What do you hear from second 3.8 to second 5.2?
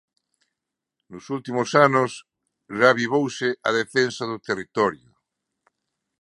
defensa do territorio?